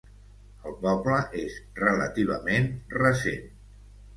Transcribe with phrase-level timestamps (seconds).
[0.69, 3.45] El poble és relativament recent.